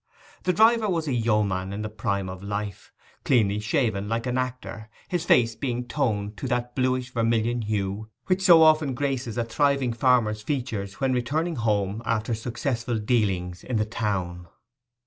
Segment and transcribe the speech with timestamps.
[0.45, 2.91] The driver was a yeoman in the prime of life,
[3.23, 8.41] cleanly shaven like an actor, his face being toned to that bluish vermilion hue which
[8.41, 13.85] so often graces a thriving farmer's features when returning home after successful dealings in the
[13.85, 14.47] town.